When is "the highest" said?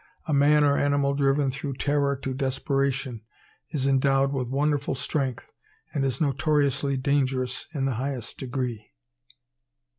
7.85-8.39